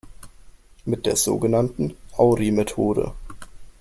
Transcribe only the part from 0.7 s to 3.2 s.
Mit der sogenannten Auri-Methode.